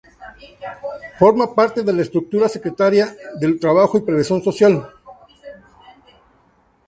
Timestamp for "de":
1.83-1.93